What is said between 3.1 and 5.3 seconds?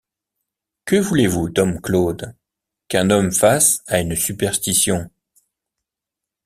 homme fasse à une superstition?